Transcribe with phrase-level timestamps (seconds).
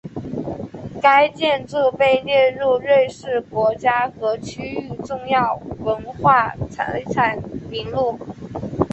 [0.99, 7.37] 该建筑被列入瑞士国家和区域重要文化财产
[7.69, 8.17] 名录。